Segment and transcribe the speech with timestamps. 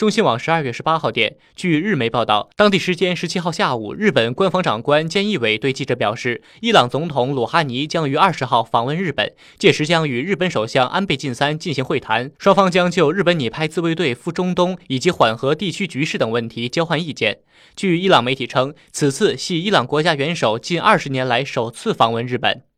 [0.00, 17.40] 中新网十二月十八号电据日媒报道当地时间十七号下午日本官方长官菅义伟对记者表示伊朗总统鲁哈尼将于二十号访问日本届时将与日本首相安倍晋三进行会谈双方将就日本拟派自卫队赴中东以及缓和地区局势等问题交换意见。
[17.76, 22.69] 据伊朗媒体称此次系伊朗国家元首近二十年来首次访问日本。